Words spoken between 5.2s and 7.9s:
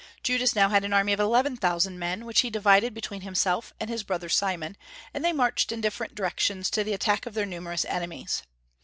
they marched in different directions to the attack of their numerous